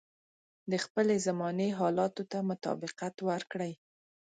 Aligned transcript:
د 0.71 0.73
خپلې 0.85 1.15
زمانې 1.27 1.69
حالاتو 1.79 2.23
ته 2.31 2.37
مطابقت 2.51 3.15
ورکړي. 3.29 3.73